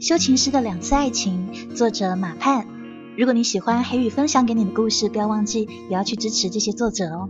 [0.00, 2.64] 修琴师的两次爱情，作者马盼。
[3.16, 7.28] 如果你喜欢黑羽分享给你的故事，不要忘记也要去支持这些作者哦。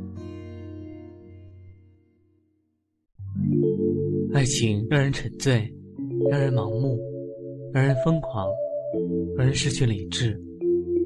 [4.34, 5.72] 爱情让人沉醉，
[6.30, 6.98] 让人盲目，
[7.72, 8.46] 让人疯狂，
[9.38, 10.38] 让人失去理智，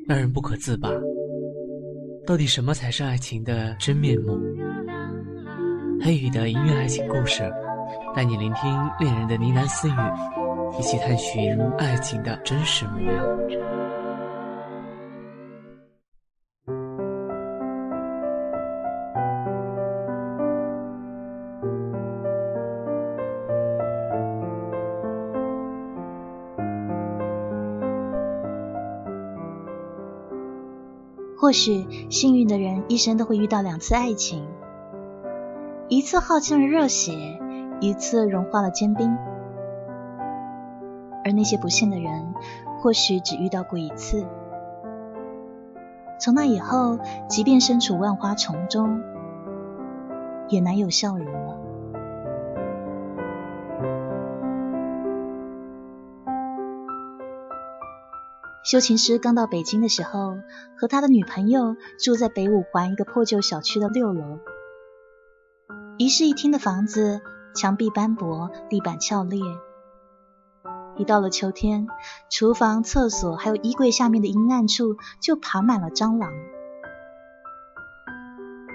[0.09, 0.91] 让人不可自拔。
[2.27, 4.37] 到底什么才是爱情的真面目？
[6.01, 7.49] 黑羽的音乐爱情故事，
[8.17, 8.69] 带你聆听
[8.99, 9.93] 恋人的呢喃私语，
[10.79, 13.25] 一起探寻爱情的真实模样。
[31.39, 34.47] 或许幸运的人一生都会遇到两次爱情，
[35.89, 37.13] 一次耗尽了热血，
[37.81, 39.15] 一次融化了坚冰。
[41.25, 42.35] 而那些不幸的人，
[42.81, 44.27] 或许只遇到过一次。
[46.21, 46.99] 从那以后，
[47.29, 49.03] 即便身处万花丛中，
[50.49, 51.59] 也难有笑容了。
[58.65, 60.37] 修琴师刚到北京的时候，
[60.79, 64.39] 和他的女朋友住在北五环一个破旧小区的六楼。
[65.99, 67.21] 一室一厅的房子，
[67.57, 69.41] 墙壁斑驳，地板翘裂。
[70.97, 71.87] 一到了秋天，
[72.29, 76.31] 厨房、厕所还有衣柜下面的阴暗处就爬满了蟑螂。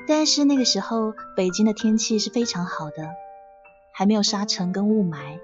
[0.07, 3.09] 但是那个时候，北京的天气是非常好的，
[3.93, 5.39] 还没有沙尘跟雾霾，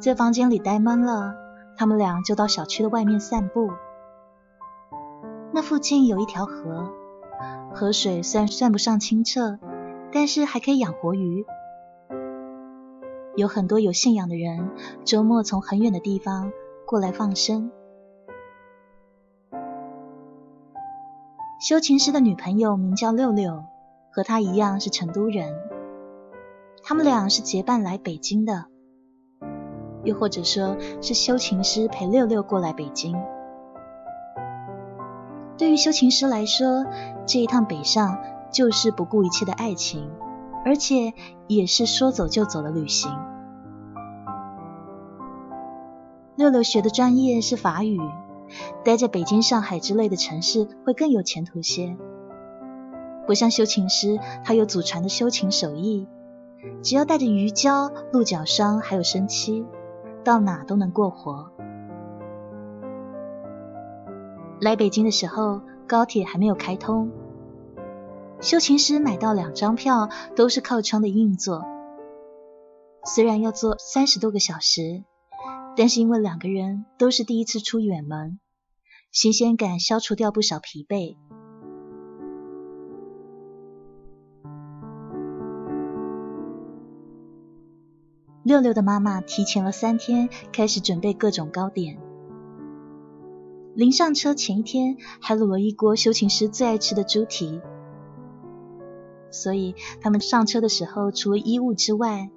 [0.00, 1.34] 在房间里待闷了。
[1.76, 3.70] 他们俩就到小区的外面散步。
[5.52, 6.92] 那附近有一条河，
[7.74, 9.58] 河水虽然算不上清澈，
[10.12, 11.46] 但是还可以养活鱼。
[13.36, 14.70] 有很多有信仰的人，
[15.04, 16.52] 周末从很远的地方
[16.86, 17.70] 过来放生。
[21.60, 23.64] 修琴师的女朋友名叫六六，
[24.10, 25.54] 和他一样是成都人。
[26.82, 28.66] 他们俩是结伴来北京的。
[30.02, 33.14] 又或者说是修琴师陪六六过来北京。
[35.58, 36.86] 对于修琴师来说，
[37.26, 38.18] 这一趟北上
[38.50, 40.10] 就是不顾一切的爱情，
[40.64, 41.14] 而且
[41.46, 43.10] 也是说走就走的旅行。
[46.36, 47.98] 六六学的专业是法语，
[48.84, 51.96] 待在北京、上海之类的城市会更有前途些。
[53.26, 56.08] 不像修琴师，他有祖传的修琴手艺，
[56.82, 59.64] 只要带着鱼胶、鹿角霜还有生漆。
[60.22, 61.50] 到哪都能过活。
[64.60, 67.10] 来北京的时候，高铁还没有开通，
[68.42, 71.62] 修琴师买到两张票，都是靠窗的硬座。
[73.04, 75.04] 虽然要坐三十多个小时，
[75.76, 78.40] 但是因为两个人都是第一次出远门，
[79.12, 81.16] 新鲜感消除掉不少疲惫。
[88.42, 91.98] 六六的妈妈提前了三天开始准备各种糕点。
[93.74, 97.60] 临上车前一天还卤了一锅修琴师最爱吃的猪蹄，
[99.30, 102.30] 所以他们上车的时候除了衣物之外，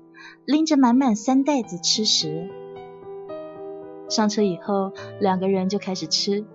[0.45, 2.49] 拎着满满三袋子吃食。
[4.09, 6.45] 上车以后，两个人就开始吃，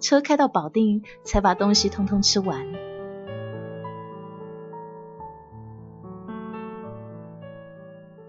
[0.00, 2.66] 车开到保定才把东西通通吃完。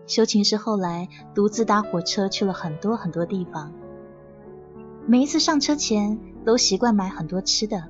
[0.06, 3.74] 修琴师后来独自搭火车去了很多很多地方，
[5.08, 7.86] 每一次上车前都习惯买很多吃的，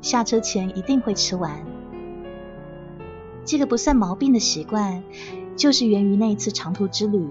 [0.00, 1.75] 下车前一定会吃完。
[3.46, 5.04] 这个不算毛病的习惯，
[5.56, 7.30] 就是源于那一次长途之旅。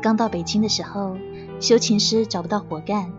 [0.00, 1.18] 刚到北京的时候，
[1.60, 3.12] 修琴师找不到活干。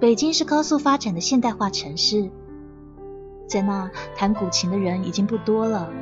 [0.00, 2.30] 北京是高速发展的现代化城市。
[3.46, 5.92] 在那弹古琴的人已经不多了，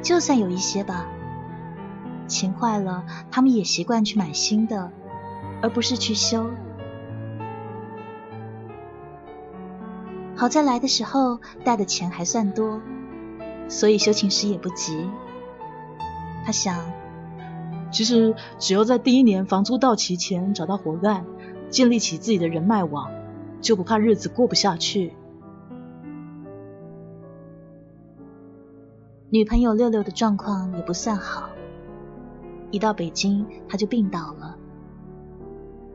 [0.00, 1.06] 就算有一些吧，
[2.28, 4.90] 琴坏了，他们也习惯去买新的，
[5.60, 6.48] 而不是去修。
[10.40, 12.80] 好在来的时候带的钱还算多，
[13.68, 15.06] 所以修琴师也不急。
[16.46, 16.82] 他想，
[17.92, 21.26] 其实只要在第一年房租到期前找到活干，
[21.68, 23.10] 建立起自己的人脉网，
[23.60, 25.12] 就不怕日子过不下去。
[29.28, 31.50] 女朋友六六的状况也不算好，
[32.70, 34.56] 一到北京她就病倒了。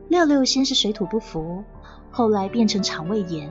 [0.06, 1.64] 六六先是水土不服，
[2.12, 3.50] 后来变成肠胃炎。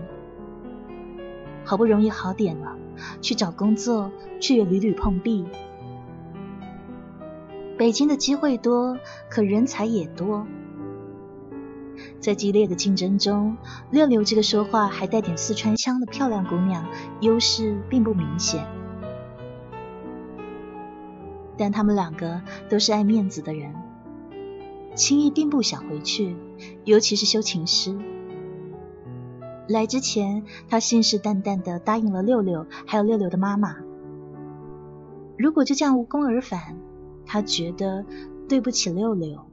[1.65, 2.77] 好不容易好点了，
[3.21, 5.45] 去找工作，却也屡屡碰壁。
[7.77, 8.97] 北京的机会多，
[9.29, 10.47] 可人才也多。
[12.19, 13.57] 在激烈的竞争中，
[13.91, 16.85] 六六这个说话还带点四川腔的漂亮姑娘，
[17.19, 18.65] 优势并不明显。
[21.57, 23.73] 但他们两个都是爱面子的人，
[24.93, 26.35] 轻易并不想回去，
[26.83, 27.97] 尤其是修琴师。
[29.67, 33.77] 来之前，他信誓旦旦的答应了六六，还有六六的妈妈。
[35.37, 36.77] 如果就这样无功而返，
[37.25, 38.05] 他觉得
[38.47, 39.45] 对不起六六。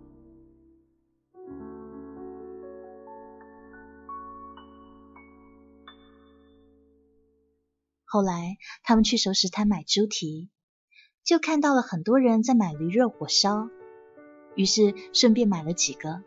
[8.04, 10.50] 后来，他们去熟食摊买猪蹄，
[11.24, 13.70] 就看到了很多人在买驴肉火烧，
[14.54, 16.22] 于是顺便买了几个，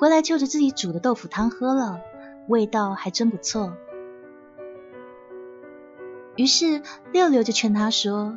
[0.00, 2.00] 回来就着自己煮的豆腐汤喝了，
[2.48, 3.72] 味道还真不错。
[6.36, 6.82] 于是
[7.12, 8.36] 六六就劝他说：“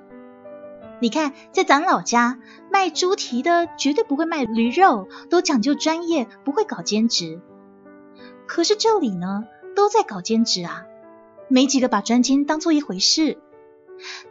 [1.01, 2.39] 你看，在咱老家
[2.71, 7.41] 卖猪蹄的绝对不会卖驴肉，都讲究专业，不会搞兼职。
[8.47, 9.45] 可是这里呢，
[9.75, 10.85] 都在搞兼职啊。”
[11.51, 13.39] 没几个把专精当做一回事，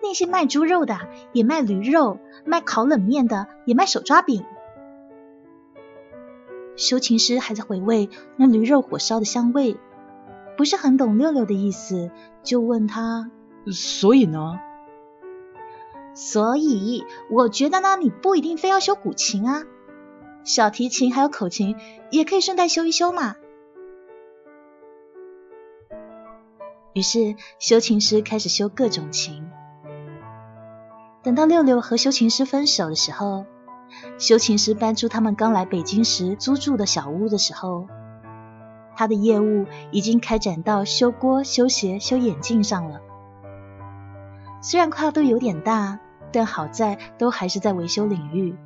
[0.00, 1.00] 那些卖猪肉的
[1.32, 4.44] 也卖驴肉，卖烤冷面的也卖手抓饼。
[6.78, 9.76] 修琴师还在回味那驴肉火烧的香味，
[10.56, 12.10] 不是很懂六六的意思，
[12.42, 13.30] 就问他：
[13.70, 14.60] 所以呢？
[16.14, 19.64] 所以我觉得呢，你不一定非要修古琴啊，
[20.44, 21.76] 小提琴还有口琴
[22.10, 23.34] 也可以顺带修一修嘛。
[26.94, 29.50] 于是，修琴师开始修各种琴。
[31.22, 33.46] 等到六六和修琴师分手的时候，
[34.18, 37.86] 修琴师搬出他们刚来北京时租住的小屋的时候，
[38.96, 43.00] 他的业务已经开展到修锅、修鞋、修眼镜上了。
[44.60, 46.00] 虽然跨度有点大，
[46.32, 48.56] 但好在都还是在维修领域。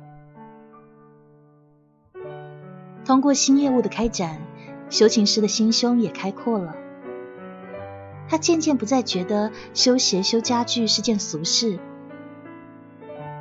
[3.05, 4.39] 通过新业务的开展，
[4.89, 6.75] 修琴师的心胸也开阔了。
[8.27, 11.79] 他渐渐不再觉得修鞋、修家具是件俗事。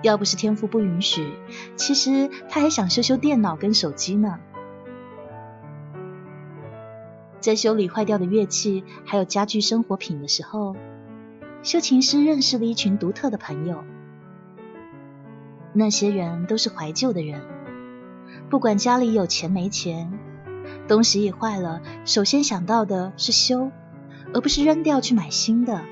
[0.02, 1.32] 要不是天赋不允许，
[1.76, 4.38] 其实他还想修修电脑跟手机呢。
[7.40, 10.76] 在修理坏掉的乐器还有家具生活品的时候，
[11.62, 13.84] 修琴师认识了一群独特的朋友。
[15.72, 17.40] 那些人都是怀旧的人，
[18.50, 20.12] 不管家里有钱没钱，
[20.87, 23.70] 东西一坏了，首先想到的是修。
[24.34, 25.82] 而不是扔掉去买新的。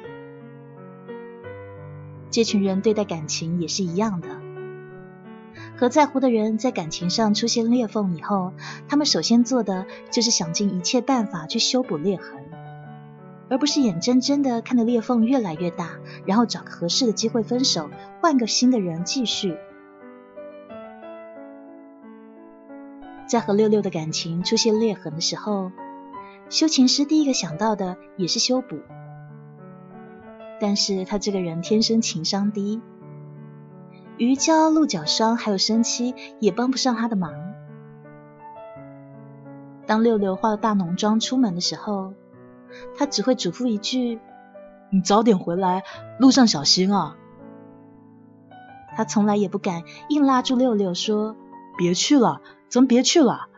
[2.31, 4.29] 这群人对待感情也是一样的，
[5.77, 8.53] 和在乎的人在感情上出现裂缝以后，
[8.89, 12.45] 他们首先做的就是想尽一切办法去修补裂痕，
[13.49, 15.91] 而不是眼睁睁的看着裂缝越来越大，
[16.25, 17.91] 然后找个合适的机会分手，
[18.21, 19.57] 换个新的人继续。
[23.27, 25.73] 在和六六的感情出现裂痕的时候。
[26.49, 28.81] 修琴师第一个想到的也是修补，
[30.61, 32.81] 但是他这个人天生情商低，
[34.19, 37.33] 鱼胶、鹿角霜还有生漆也帮不上他的忙。
[39.87, 42.13] 当六六化了大浓妆出门的时候，
[42.97, 44.21] 他只会嘱咐一句
[44.93, 45.83] ：“你早点回来，
[46.19, 47.17] 路上小心啊。”
[48.97, 51.35] 他从来也不敢硬拉住六六说
[51.79, 53.49] ：“别去了，咱别去了。”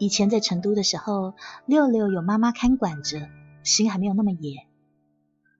[0.00, 1.34] 以前在成都的时候，
[1.66, 3.28] 六六有妈妈看管着，
[3.62, 4.66] 心还没有那么野。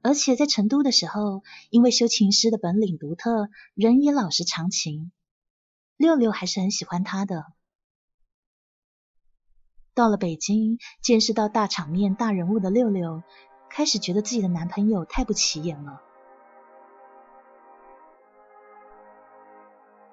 [0.00, 5.12] 而且在成都的时候，因为修琴师的本领独特，人也老实长情，
[5.98, 7.44] 六六还是很喜欢他的。
[9.92, 13.22] 到了北京，见识到大场面、大人物的六六，
[13.68, 16.00] 开始觉得自己的男朋友太不起眼了。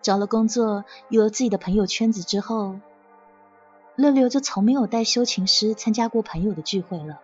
[0.01, 2.77] 找了工作，有了自己的朋友圈子之后。
[3.98, 7.20] 六六就从没有带修琴师参加过朋友的聚会了。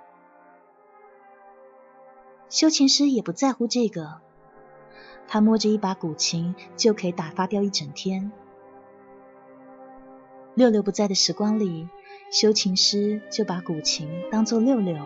[2.50, 4.22] 修琴师也不在乎这个，
[5.28, 8.32] 他摸着一把古琴就可以打发掉一整天。
[10.56, 11.88] 六六不在的时光里，
[12.32, 14.98] 修琴师就把古琴当做六六。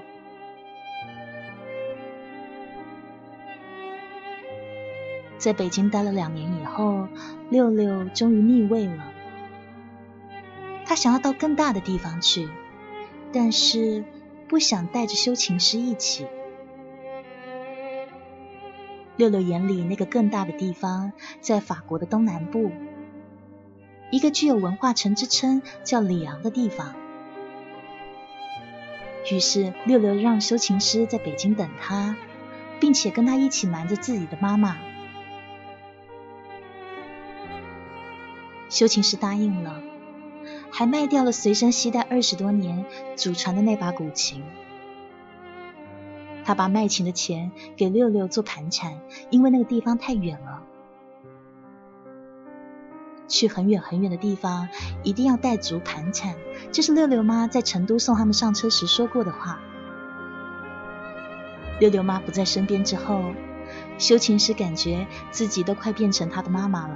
[5.38, 7.10] 在北京待了两年以后，
[7.50, 9.17] 六六终于腻味了。
[10.88, 12.48] 他想要到更大的地方去，
[13.34, 14.06] 但是
[14.48, 16.26] 不想带着修琴师一起。
[19.18, 22.72] 六六眼里那个更大的地方在法国的东南部，
[24.12, 26.96] 一个具有文化城之称叫里昂的地方。
[29.30, 32.16] 于是六六让修琴师在北京等他，
[32.80, 34.78] 并且跟他一起瞒着自己的妈妈。
[38.70, 39.82] 修琴师答应了，
[40.72, 44.44] 还卖掉了随身携带二十多年祖传的那把古琴。
[46.44, 50.62] 他把卖琴的钱给六六做盘缠，因为那个地方太远了，
[53.28, 54.70] 去很远很远的地方
[55.04, 56.36] 一定要带足盘缠。
[56.72, 59.60] 这是六六妈在成都送他们上车时说过的话。
[61.80, 63.34] 六六妈不在身边之后，
[63.98, 66.96] 修琴师感觉自己都快变成他的妈妈了。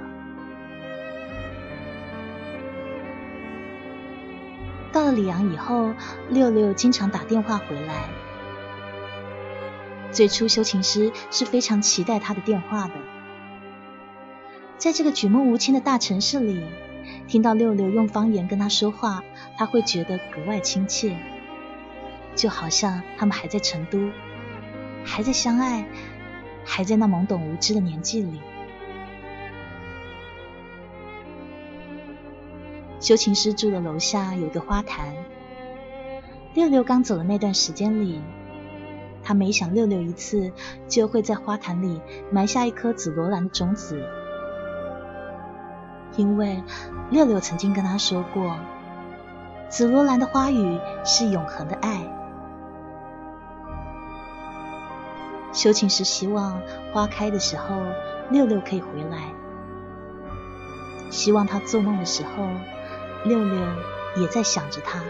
[4.92, 5.94] 到了里昂以后，
[6.28, 8.10] 六六经常打电话回来。
[10.10, 12.94] 最初，修琴师是非常期待他的电话的。
[14.76, 16.62] 在这个举目无亲的大城市里，
[17.26, 19.24] 听到六六用方言跟他说话，
[19.56, 21.16] 他会觉得格外亲切，
[22.34, 24.10] 就好像他们还在成都，
[25.04, 25.86] 还在相爱，
[26.66, 28.40] 还在那懵懂无知的年纪里。
[33.02, 35.12] 修琴师住的楼下有个花坛，
[36.54, 38.22] 六六刚走的那段时间里。
[39.24, 40.52] 他每想六六一次，
[40.86, 44.00] 就会在花坛里埋下一颗紫罗兰的种子，
[46.14, 46.62] 因为
[47.10, 48.56] 六六曾经跟他说过，
[49.68, 52.00] 紫罗兰的花语是永恒的爱。
[55.52, 57.82] 修琴时希望花开的时候，
[58.30, 59.32] 六六可以回来，
[61.10, 62.46] 希望他做梦的时候，
[63.24, 63.56] 六六
[64.16, 65.02] 也在想着他。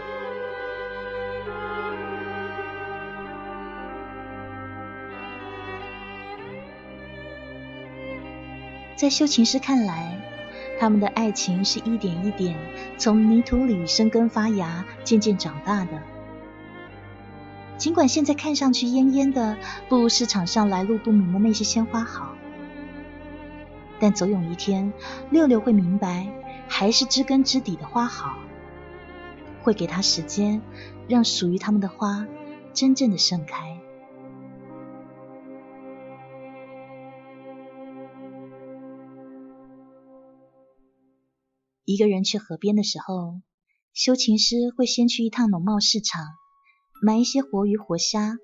[8.95, 10.17] 在修琴师看来，
[10.79, 12.55] 他们的爱情是一点一点
[12.97, 16.01] 从泥土里生根发芽，渐渐长大的。
[17.77, 19.57] 尽管现在看上去蔫蔫的，
[19.89, 22.33] 不如市场上来路不明的那些鲜花好，
[23.99, 24.93] 但总有一天，
[25.31, 26.27] 六六会明白，
[26.75, 28.35] 还是知根知底的花好，
[29.61, 30.59] 会给他时间，
[31.07, 32.27] 让属于他们的花
[32.73, 33.79] 真正的盛开。
[41.85, 43.39] 一个人去河边的时候，
[43.93, 46.25] 修琴师会先去一趟农贸市场，
[47.03, 48.35] 买一些活鱼活虾。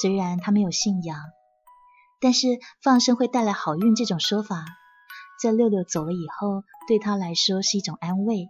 [0.00, 1.16] 虽然他没有信仰，
[2.20, 2.48] 但是
[2.82, 4.64] 放生会带来好运这种说法，
[5.40, 8.48] 在六六走了以后，对他来说是一种安慰。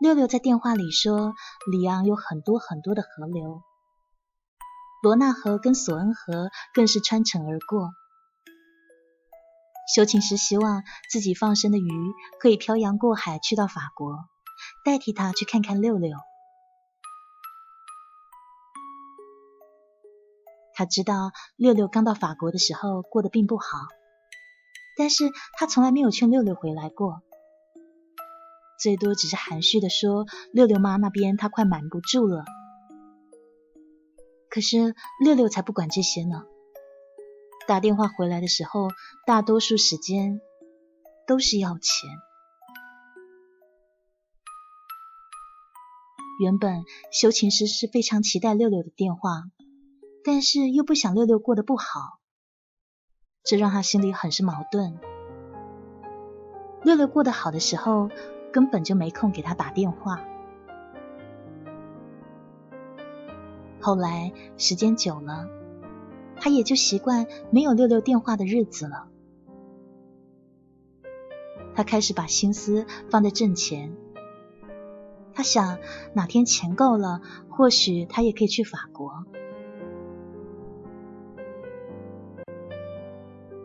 [0.00, 1.34] 六六在电话里说，
[1.70, 3.62] 里昂有很多很多的河流，
[5.02, 7.90] 罗纳河跟索恩河更是穿城而过。
[9.94, 11.90] 修琴师希望自己放生的鱼
[12.40, 14.24] 可以漂洋过海去到法国，
[14.84, 16.16] 代替他去看看六六。
[20.80, 23.66] 他知道六六刚到法国的时候过得并不好，
[24.96, 27.20] 但是他从来没有劝六六回来过，
[28.78, 32.46] 最多只是含蓄的说六六妈那边他快瞒不住了。
[34.48, 36.44] 可是六六才不管这些呢。
[37.68, 38.88] 打电话回来的时候，
[39.26, 40.40] 大多数时间
[41.26, 42.08] 都是要钱。
[46.40, 49.42] 原本修琴师是非常期待六六的电话，
[50.24, 52.20] 但是又不想六六过得不好，
[53.42, 54.98] 这让他心里很是矛盾。
[56.82, 58.10] 六六过得好的时候，
[58.52, 60.24] 根本就没空给他打电话。
[63.80, 65.48] 后来时间久了。
[66.42, 69.08] 他也就习惯没有六六电话的日子了。
[71.74, 73.94] 他开始把心思放在挣钱。
[75.34, 75.78] 他想
[76.14, 79.26] 哪天钱够了，或许他也可以去法国。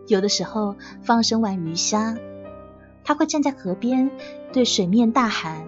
[0.08, 2.18] 有的时候放生完鱼虾，
[3.04, 4.12] 他会站在河边
[4.54, 5.68] 对水面大喊：“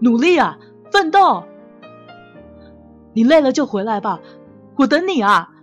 [0.00, 0.58] 努力啊，
[0.90, 1.44] 奋斗！
[3.12, 4.20] 你累了就回来吧，
[4.76, 5.54] 我等你啊！”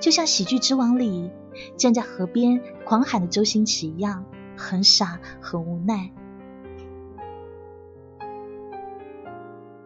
[0.00, 1.30] 就像《喜剧之王》里
[1.76, 4.24] 站在河边狂喊的周星驰一样，
[4.56, 6.10] 很傻很无奈。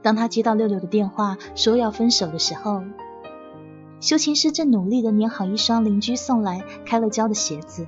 [0.03, 2.83] 当他接到六六的电话说要分手的时候，
[4.03, 7.87] 修琴师正努力的粘好一双邻居送来开了胶的鞋子。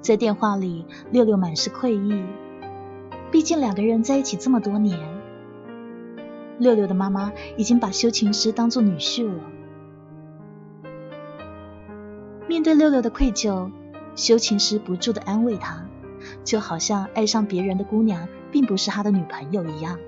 [0.00, 2.24] 在电话里，六六满是愧意，
[3.30, 4.98] 毕竟两个人在一起这么多年。
[6.56, 9.42] 六六的妈妈已经把修琴师当做女婿了。
[12.48, 13.70] 面对六六的愧疚，
[14.16, 15.84] 修琴师不住的安慰他，
[16.44, 19.98] 就好像爱上别人的姑娘并不是他的女朋友一样。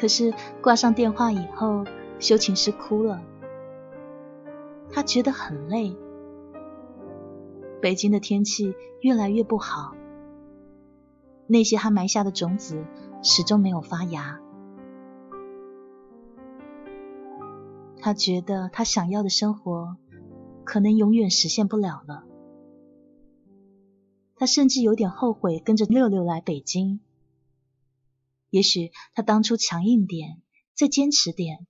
[0.00, 1.84] 可是挂上电话以后，
[2.18, 3.22] 修琴师哭了，
[4.90, 5.94] 他觉得很累。
[7.82, 9.94] 北京的天气越来越不好，
[11.46, 12.86] 那些他埋下的种子
[13.22, 14.40] 始终没有发芽。
[18.00, 19.98] 他觉得他想要的生活
[20.64, 22.24] 可能永远实现不了了。
[24.34, 27.00] 他甚至有点后悔跟着六六来北京。
[28.50, 30.42] 也许他当初强硬点，
[30.74, 31.66] 再坚持点，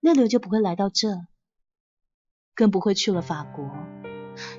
[0.00, 1.08] 六六就不会来到这，
[2.54, 3.70] 更不会去了法国，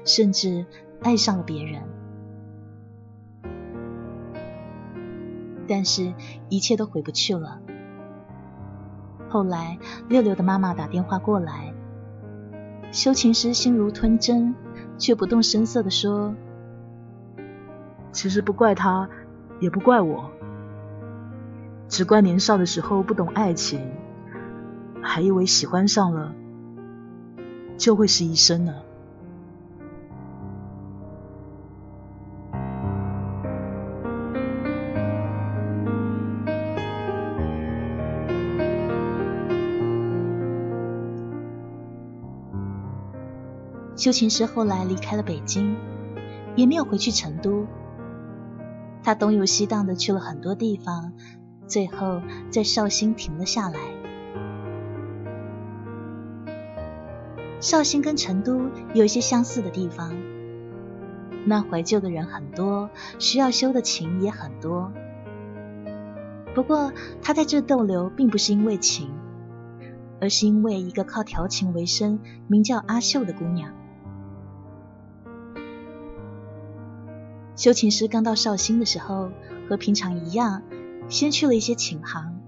[0.06, 0.66] 甚至
[1.02, 1.84] 爱上了别人。
[5.68, 6.14] 但是，
[6.48, 7.62] 一切都回不去了。
[9.28, 11.74] 后来，六六的妈妈打电话过来，
[12.94, 14.56] 修琴师心如吞针，
[14.98, 16.34] 却不动声色的说
[18.14, 19.10] ：“其实不怪他，
[19.60, 20.32] 也不怪我，
[21.90, 23.92] 只怪年少的时候不懂爱情，
[25.02, 26.34] 还以为喜欢上了
[27.78, 28.76] 就会是一生呢。”
[43.96, 45.76] 修琴师后来离开了北京，
[46.56, 47.66] 也没有回去成都。
[49.04, 51.14] 他东游西荡的去了很多地方，
[51.68, 53.80] 最后在绍兴停了下来。
[57.60, 60.16] 绍兴跟成都有一些相似的地方，
[61.46, 64.92] 那怀旧的人很多，需要修的情也很多。
[66.54, 69.12] 不过他在这逗留，并不是因为情，
[70.22, 73.74] 而是因为一个靠调情为生、名叫阿秀的姑娘。
[77.56, 79.32] 修琴师刚到绍兴的时候，
[79.68, 80.62] 和平常一样，
[81.10, 82.40] 先去了一些琴行。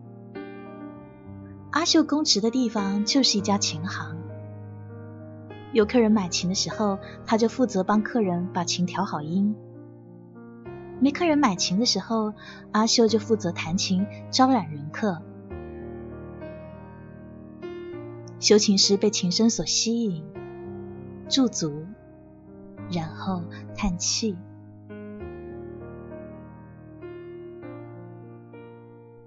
[1.71, 4.17] 阿秀公职的地方就是一家琴行，
[5.71, 9.53] 有客人买琴的时候，他就负责帮客人把琴调好音；
[10.99, 12.33] 没客人买琴的时候，
[12.71, 15.21] 阿秀就负责弹琴招揽人客。
[18.39, 20.23] 修琴师被琴声所吸引，
[21.27, 21.85] 驻足，
[22.91, 23.43] 然后
[23.75, 24.35] 叹气。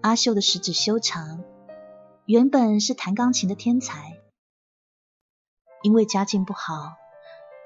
[0.03, 1.45] 阿秀的食指修长，
[2.27, 4.21] 原本是弹钢琴的天才，
[5.81, 6.97] 因为家境不好，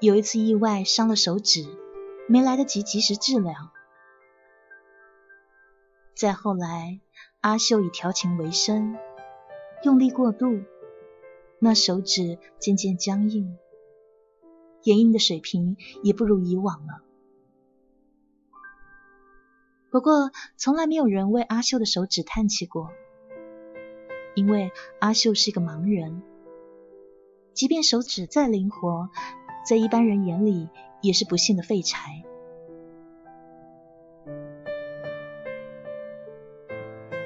[0.01, 1.65] 有一次意外伤了手指，
[2.29, 3.71] 没来得及及时治疗。
[6.15, 6.99] 再后来，
[7.41, 8.95] 阿秀以调情为生，
[9.83, 10.61] 用力过度，
[11.57, 13.57] 那手指渐渐僵硬，
[14.83, 17.01] 眼影的水平也不如以往了。
[19.89, 22.89] 不过，从来没有人为阿秀的手指叹气过，
[24.35, 26.21] 因为阿秀是一个盲人，
[27.53, 29.09] 即便手指再灵活，
[29.67, 30.69] 在一般人眼里
[31.01, 32.23] 也是不幸的废柴。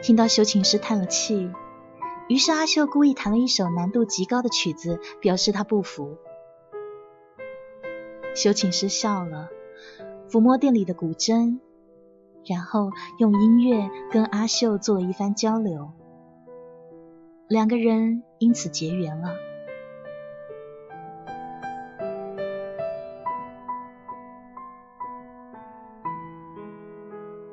[0.04, 1.52] 听到修琴师叹了气，
[2.30, 6.17] 于是阿秀故意弹了一首难度极高的曲子，表示他不服。
[8.36, 9.50] 修琴师笑了，
[10.30, 11.60] 抚摸店里的古筝。
[12.45, 15.91] 然后用音乐跟阿秀做一番交流，
[17.47, 19.30] 两个人因此结缘了。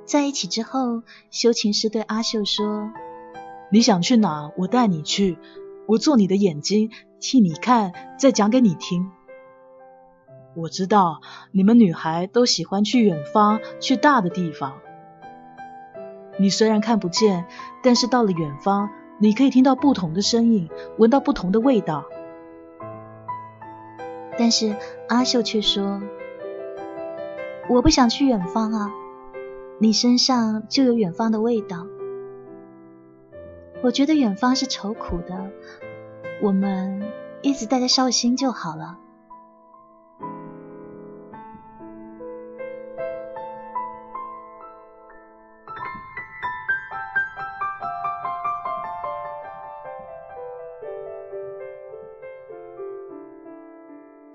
[0.04, 2.90] 在一起之后，修琴师对阿秀说
[3.70, 5.36] ：“你想去哪，我带你去，
[5.86, 9.10] 我做你的眼睛，替你看，再讲给你听。
[10.58, 11.20] 我知道
[11.52, 14.74] 你们女孩都喜欢去远方，去大的地方。”
[16.36, 17.46] 你虽然看不见，
[17.82, 20.68] 但是到了远方，你可以听到不同的声音，
[20.98, 22.04] 闻到不同的味道。
[24.36, 24.74] 但是
[25.08, 26.02] 阿秀却说
[27.70, 28.90] ：“我不想去远方啊，
[29.80, 31.86] 你身上就有远方的味道。
[33.80, 35.50] 我觉得远方是愁苦的，
[36.42, 37.02] 我们
[37.42, 38.98] 一直待在绍兴就好了。”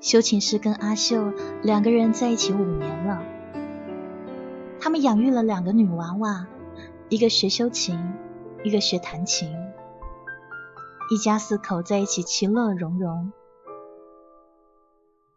[0.04, 3.24] 修琴师跟阿秀两个人在一起五年了，
[4.82, 6.46] 他们养育了两个女娃娃，
[7.08, 7.98] 一个学修琴，
[8.66, 9.50] 一个学弹琴，
[11.10, 13.32] 一家四口在一起其乐融融，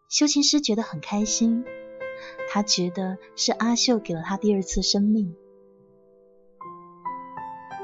[0.09, 1.65] 修琴师觉得很开心，
[2.51, 5.37] 他觉得是阿秀给了他第二次生命。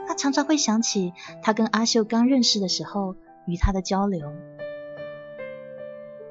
[0.09, 1.13] 他常常会想起
[1.45, 3.15] 他跟阿秀刚认识的时候
[3.47, 4.33] 与他的交流。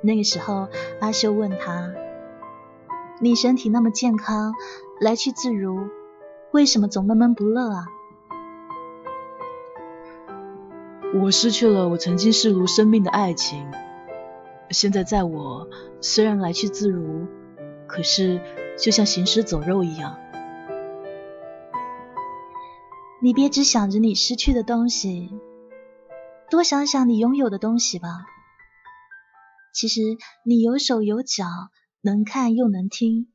[0.02, 0.68] 那个时候，
[1.00, 1.94] 阿修问他
[3.22, 4.54] ：“你身体那么健康，
[5.00, 5.88] 来去自如，
[6.52, 7.86] 为什么总闷闷不乐啊？”
[11.22, 13.70] 我失去了我曾经视如生命的爱情，
[14.70, 15.68] 现在在我
[16.00, 17.28] 虽然来去自如，
[17.86, 18.42] 可是
[18.78, 20.18] 就像行尸走肉一样。
[23.20, 25.30] 你别只想着你失去的东西，
[26.50, 28.26] 多想想你拥有的东西吧。
[29.72, 30.02] 其实
[30.44, 31.46] 你有手有脚，
[32.02, 33.32] 能看又能听，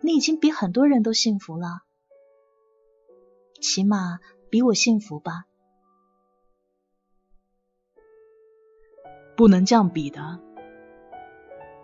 [0.00, 1.82] 你已经比很多人都幸福了，
[3.60, 5.44] 起码比我幸福吧。
[9.36, 10.40] 不能这样比的，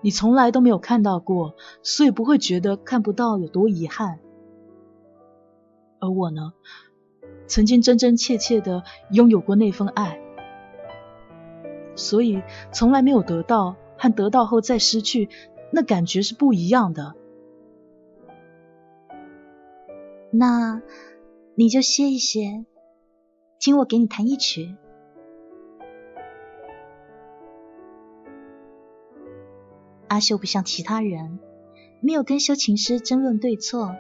[0.00, 4.20] 你从来都没有看到过，所以不会觉得看不到有多遗憾。
[6.00, 6.54] 而我呢，
[7.46, 10.18] 曾经真真切切的拥有过那份爱，
[11.94, 15.28] 所以从来没有得到和得到后再失去，
[15.70, 17.14] 那感觉是不一样的。
[20.30, 20.80] 那
[21.54, 22.64] 你就歇一歇，
[23.58, 24.74] 听我给你弹一曲。
[30.08, 31.38] 阿秀不像其他人，
[32.00, 33.96] 没有跟修琴师争论对错，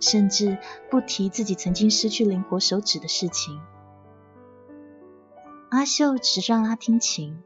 [0.00, 0.58] 甚至
[0.90, 3.60] 不提自己曾经失去灵活手指的事情。
[5.70, 7.42] 阿秀只让他听琴，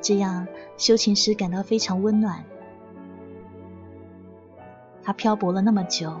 [0.00, 0.46] 这样
[0.76, 2.44] 修琴师感到非常温暖。
[5.02, 6.20] 他漂泊了那么久，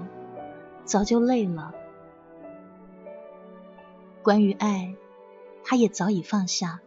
[0.84, 1.72] 早就累了。
[4.22, 4.96] 关于爱，
[5.62, 6.80] 他也早已放下。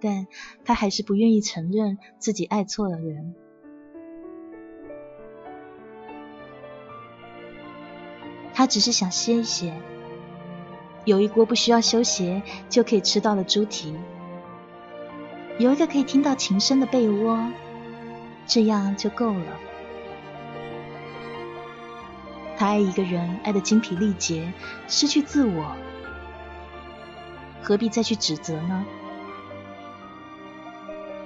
[0.00, 0.28] 但
[0.64, 3.34] 他还是不愿意承认自己爱错了人。
[8.54, 9.74] 他只是想歇一歇，
[11.04, 13.94] 有一锅不需要修鞋就可以吃到的猪蹄，
[15.58, 17.50] 有一个可以听到琴声的被窝，
[18.46, 19.46] 这样就够了。
[22.56, 24.52] 他爱一个人，爱得精疲力竭，
[24.86, 25.74] 失去自我，
[27.62, 28.84] 何必再去指责呢？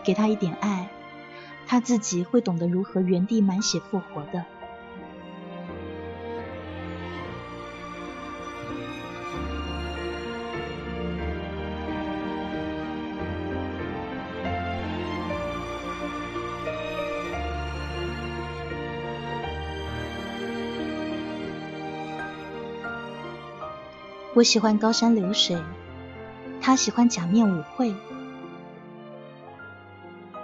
[0.04, 0.88] 给他一点爱，
[1.66, 4.44] 他自己会懂得如何原地满血复活的。
[24.36, 25.62] 我喜欢高山流水，
[26.60, 27.94] 他喜欢假面舞会。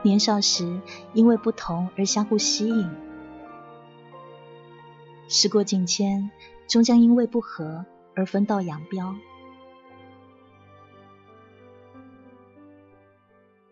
[0.05, 0.81] 年少时，
[1.13, 2.89] 因为不同而相互吸引；
[5.29, 6.31] 时过境迁，
[6.69, 9.17] 终将因为不和而分道扬镳。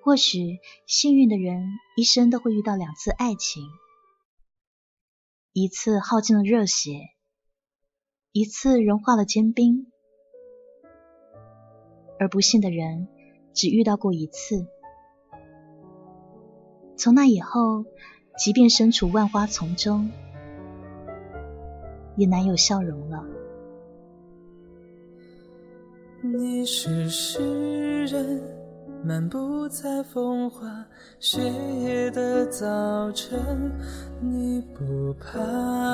[0.02, 3.62] 或许幸运的人一生都会遇到两次爱情，
[5.52, 7.02] 一次耗尽了热血，
[8.32, 9.86] 一次融化了坚冰；
[12.18, 13.08] 而不幸的人
[13.52, 14.66] 只遇到过一次。
[16.96, 17.84] 从那以后，
[18.36, 20.10] 即便身处万花丛中，
[22.16, 23.24] 也难有笑容了。
[26.20, 28.42] 你是诗人，
[29.04, 30.84] 漫步在风花
[31.20, 31.40] 雪
[31.80, 33.38] 夜的早晨，
[34.20, 35.38] 你不怕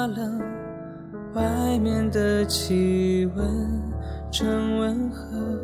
[0.07, 0.41] 冷，
[1.35, 3.93] 外面的气温
[4.33, 5.61] 正温和，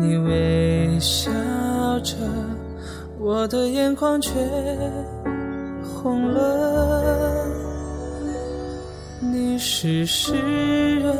[0.00, 1.30] 你微笑
[2.02, 2.16] 着。
[3.18, 4.32] 我的眼眶却
[5.84, 7.46] 红了。
[9.20, 10.32] 你是诗
[11.00, 11.14] 人，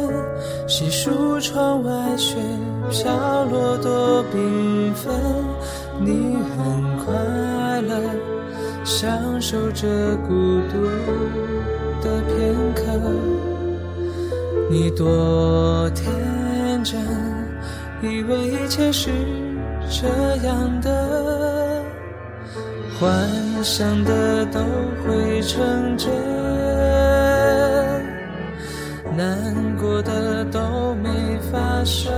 [0.66, 2.36] 细数窗外雪
[2.90, 5.14] 飘落多缤纷。
[6.00, 8.00] 你很快乐，
[8.82, 9.86] 享受着
[10.26, 10.32] 孤
[10.72, 10.80] 独
[12.00, 12.82] 的片刻。
[14.70, 16.98] 你多天真，
[18.02, 19.10] 以为一切是
[19.90, 20.08] 这
[20.46, 21.84] 样的。
[22.98, 23.08] 幻
[23.64, 24.60] 想的都
[25.02, 26.10] 会成真，
[29.16, 31.08] 难过的都没
[31.50, 32.12] 发生。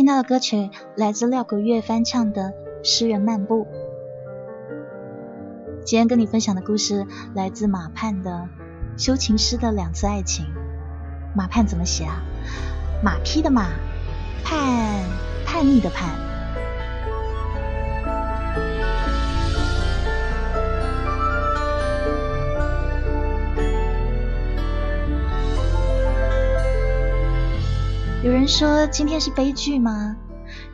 [0.00, 2.42] 听到的歌曲来自廖国乐翻唱的
[2.82, 3.66] 《诗人漫步》。
[5.84, 8.48] 今天跟你分享的故事来自马盼的
[9.04, 10.46] 《修情师的两次爱情》。
[11.36, 12.22] 马盼怎么写啊？
[13.04, 13.66] 马匹的马，
[14.42, 15.04] 盼
[15.44, 16.29] 叛逆的叛。
[28.22, 30.14] 有人说今天是悲剧吗？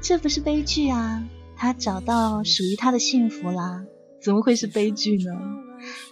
[0.03, 1.23] 这不是悲剧啊，
[1.57, 3.85] 他找到属于他的幸福啦。
[4.21, 5.31] 怎么会是悲剧呢？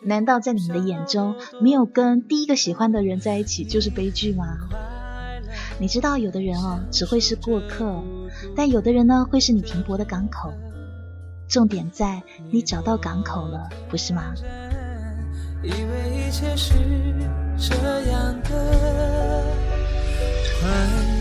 [0.04, 4.44] 难道在你们的眼中，没有跟第一个喜欢的人在一起就是悲剧吗？
[5.80, 8.00] 你知道，有的人哦，只会是过客，
[8.54, 10.52] 但有的人呢，会是你停泊的港口。
[11.48, 14.32] 重点在你找到港口了，不是吗？
[15.64, 16.74] 以为一切是
[17.58, 17.74] 这
[18.12, 19.33] 样的，
[20.64, 20.72] 幻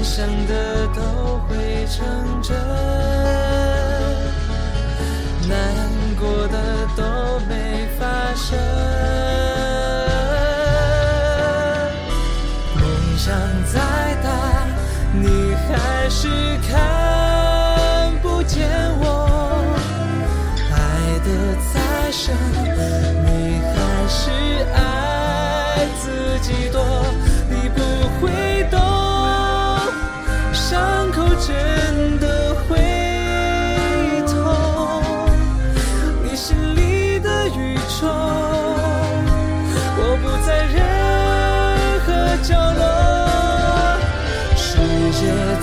[0.06, 1.02] 想的都
[1.50, 2.06] 会成
[2.42, 2.56] 真，
[5.50, 5.54] 难
[6.18, 7.04] 过的都
[7.50, 8.58] 没发生。
[12.80, 12.82] 梦
[13.18, 13.82] 想再
[14.24, 14.30] 大，
[15.12, 16.30] 你还是
[16.72, 17.03] 看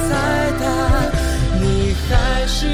[0.09, 0.65] 再大，
[1.61, 2.67] 你还是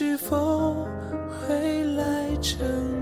[0.00, 0.86] 是否
[1.28, 2.97] 会来成？